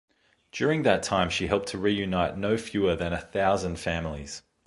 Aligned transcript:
During 0.51 0.81
that 0.81 1.03
time 1.03 1.29
she 1.29 1.45
helped 1.45 1.67
to 1.67 1.77
reunite 1.77 2.35
no 2.35 2.57
fewer 2.57 2.95
than 2.95 3.13
a 3.13 3.19
thousand 3.21 3.75
families. 3.79 4.41